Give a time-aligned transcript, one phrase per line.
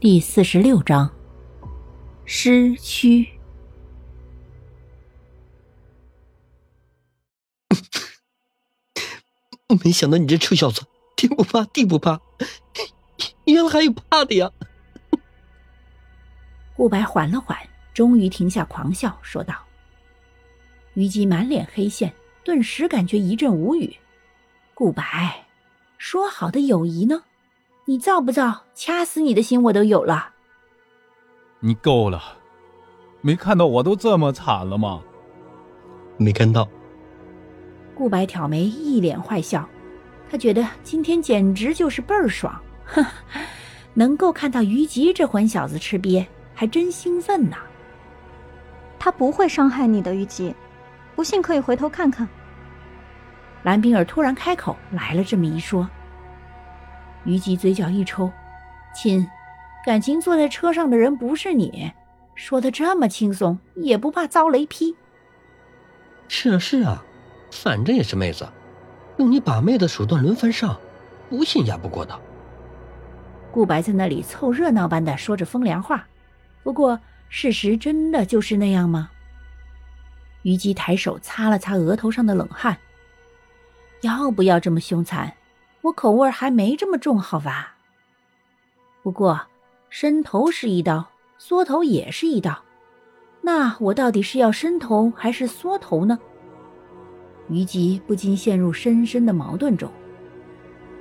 [0.00, 1.12] 第四十六章，
[2.24, 3.28] 失区。
[9.84, 10.82] 没想到你这臭小子，
[11.16, 12.20] 天不怕地不怕，
[13.46, 14.52] 原来还有怕的呀！
[16.76, 17.58] 顾白缓了缓，
[17.92, 19.52] 终于停下狂笑，说道
[20.94, 23.96] ：“虞姬满脸黑线，顿时感觉一阵无语。
[24.74, 25.44] 顾白，
[25.98, 27.24] 说好的友谊呢？”
[27.88, 28.64] 你造不造？
[28.74, 30.28] 掐死你的心我都有了。
[31.58, 32.22] 你够了，
[33.22, 35.00] 没看到我都这么惨了吗？
[36.18, 36.68] 没看到。
[37.94, 39.66] 顾白挑眉，一脸坏笑。
[40.30, 43.02] 他觉得今天简直就是倍儿爽，哼，
[43.94, 47.56] 能够看到虞姬这混小子吃瘪，还真兴奋呢。
[48.98, 50.54] 他不会伤害你的，虞姬，
[51.16, 52.28] 不信可以回头看看。
[53.62, 55.88] 蓝冰儿突然开口，来了这么一说。
[57.24, 58.30] 虞姬嘴角一抽，
[58.94, 59.28] 亲，
[59.84, 61.92] 感情坐在车上的人不是你，
[62.34, 64.94] 说的这么轻松，也不怕遭雷劈？
[66.28, 67.04] 是啊是啊，
[67.50, 68.48] 反正也是妹子，
[69.18, 70.78] 用你把妹的手段轮番上，
[71.28, 72.18] 不信压不过的。
[73.50, 76.06] 顾白在那里凑热闹般的说着风凉话，
[76.62, 79.10] 不过事实真的就是那样吗？
[80.42, 82.78] 虞姬抬手擦了擦额头上的冷汗，
[84.02, 85.34] 要不要这么凶残？
[85.82, 87.76] 我口味还没这么重，好吧。
[89.02, 89.40] 不过，
[89.88, 92.62] 伸头是一刀，缩头也是一刀，
[93.40, 96.18] 那我到底是要伸头还是缩头呢？
[97.48, 99.90] 虞姬不禁陷入深深的矛盾中。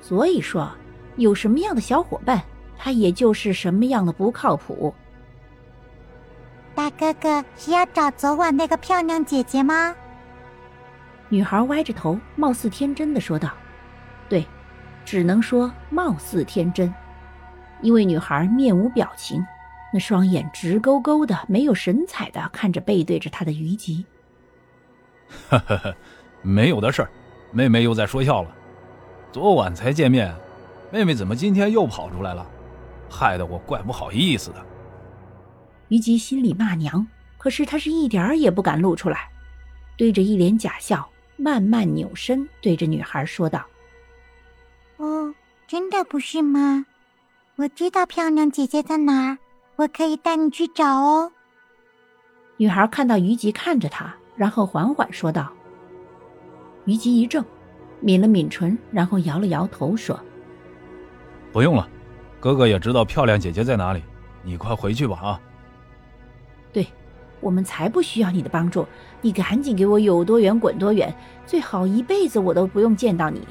[0.00, 0.68] 所以说，
[1.16, 2.42] 有什么样的小伙伴，
[2.76, 4.92] 他也就是什么样的不靠谱。
[6.74, 9.94] 大哥哥是要找昨晚那个漂亮姐姐吗？
[11.28, 13.50] 女孩歪着头，貌似天真的说道
[14.28, 14.44] ：“对。”
[15.04, 16.92] 只能说貌似天真，
[17.80, 19.44] 因为女孩面无表情，
[19.92, 24.04] 那双眼直勾勾的、没有神采的看着背对着她的虞姬。
[25.48, 25.94] 呵呵呵，
[26.42, 27.10] 没有的事儿，
[27.50, 28.54] 妹妹又在说笑了。
[29.30, 30.34] 昨晚才见面，
[30.90, 32.46] 妹妹怎么今天又跑出来了？
[33.10, 34.66] 害得我怪不好意思的。
[35.88, 37.06] 虞姬心里骂娘，
[37.36, 39.28] 可是她是一点儿也不敢露出来，
[39.96, 41.06] 对着一脸假笑，
[41.36, 43.62] 慢慢扭身对着女孩说道。
[45.02, 45.34] 哦，
[45.66, 46.86] 真的不是吗？
[47.56, 49.38] 我知道漂亮姐姐在哪儿，
[49.74, 51.32] 我可以带你去找哦。
[52.56, 55.52] 女孩看到虞吉看着她，然后缓缓说道。
[56.84, 57.44] 虞吉一怔，
[58.00, 60.16] 抿了抿唇，然后摇了摇头说
[61.50, 61.88] ：“不用了，
[62.38, 64.04] 哥哥也知道漂亮姐姐在哪里，
[64.44, 65.40] 你快回去吧啊。”
[66.72, 66.86] 对，
[67.40, 68.86] 我们才不需要你的帮助，
[69.20, 71.12] 你赶紧给我有多远滚多远，
[71.44, 73.44] 最好一辈子我都不用见到你。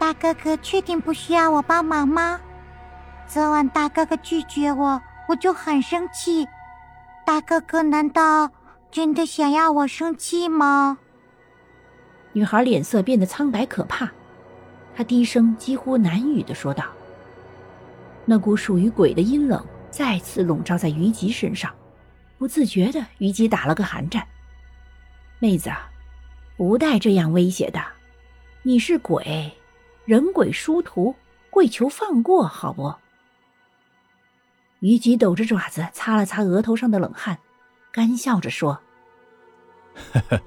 [0.00, 2.40] 大哥哥确定不需要我帮忙吗？
[3.28, 6.48] 昨晚大哥哥拒绝我，我就很生气。
[7.26, 8.50] 大哥哥难道
[8.90, 10.96] 真的想要我生气吗？
[12.32, 14.10] 女孩脸色变得苍白可怕，
[14.96, 16.86] 她低声几乎难语的说道。
[18.24, 21.70] 那股属于鬼的阴冷再次笼罩在虞姬身上，
[22.38, 24.26] 不自觉的，虞姬打了个寒战。
[25.38, 25.70] 妹子，
[26.56, 27.82] 不带这样威胁的，
[28.62, 29.52] 你是鬼。
[30.04, 31.14] 人鬼殊途，
[31.50, 32.92] 跪求放过，好不？
[34.80, 37.38] 虞姬抖着爪子擦了擦额头上的冷汗，
[37.92, 38.80] 干笑着说
[40.12, 40.40] ：“呵呵，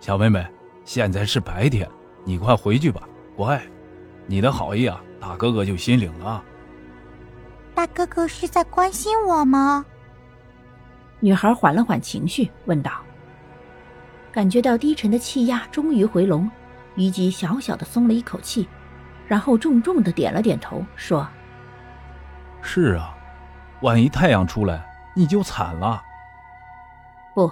[0.00, 0.46] 小妹妹，
[0.84, 1.88] 现在是白天，
[2.24, 3.60] 你快回去吧，乖。
[4.26, 6.42] 你的好意啊，大哥哥就心领了。”
[7.74, 9.84] 大哥哥是在关心我吗？
[11.18, 12.92] 女孩缓了缓情绪，问道。
[14.30, 16.48] 感觉到低沉的气压终于回笼，
[16.94, 18.68] 虞姬小小的松了一口气。
[19.26, 21.26] 然后重重的点了点头，说
[22.60, 23.14] ：“是啊，
[23.80, 24.84] 万一太阳出来，
[25.14, 26.02] 你就惨了。
[27.34, 27.50] 不，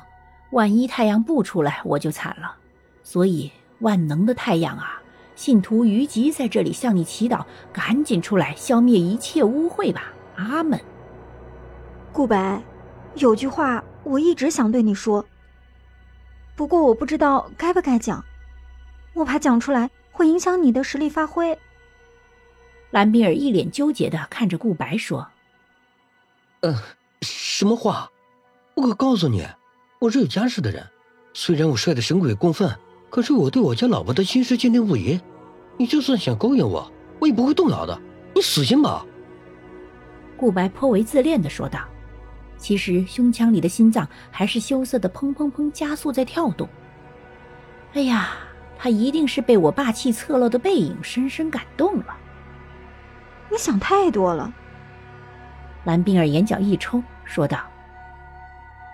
[0.50, 2.54] 万一太阳不出来，我就惨了。
[3.02, 5.00] 所以，万能的太阳啊，
[5.34, 10.12] 信徒于吉在这里向你祈祷，赶紧出来，消灭一切污秽吧！
[10.36, 10.78] 阿门。”
[12.12, 12.60] 顾白，
[13.14, 15.24] 有句话我一直想对你说，
[16.56, 18.22] 不过我不知道该不该讲，
[19.14, 19.88] 我怕讲出来
[20.20, 21.58] 会影响你的实力发挥。
[22.90, 25.26] 兰比尔一脸纠结的看着顾白说
[26.60, 26.76] ：“嗯，
[27.22, 28.10] 什么话？
[28.74, 29.46] 我可告诉你，
[29.98, 30.86] 我是有家室的人。
[31.32, 32.70] 虽然我帅的神鬼共愤，
[33.08, 35.18] 可是我对我家老婆的心事坚定不移。
[35.78, 37.98] 你就算想勾引我，我也不会动摇的。
[38.34, 39.06] 你死心吧。”
[40.36, 41.80] 顾白颇为自恋的说道，
[42.58, 46.68] 其实胸腔里的心脏还是羞涩的砰砰砰加速在跳动。
[47.94, 48.34] 哎呀，
[48.82, 52.16] 他一定是被我霸气侧漏的背影深深感动了。
[53.50, 54.50] 你想太多了，
[55.84, 57.58] 蓝冰儿眼角一抽，说道：“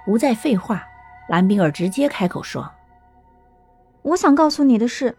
[0.04, 0.82] 不再废话。”
[1.30, 2.68] 蓝冰儿直接开口说
[4.02, 5.16] ：“我想告诉你的是，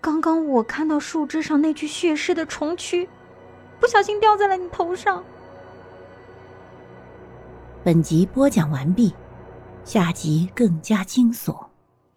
[0.00, 3.06] 刚刚我看到树枝上那具血尸的虫蛆，
[3.78, 5.22] 不小心掉在了你头上。”
[7.84, 9.14] 本集播讲完毕，
[9.84, 11.66] 下集更加惊悚，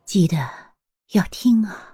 [0.06, 0.38] 记得
[1.12, 1.91] 要听啊！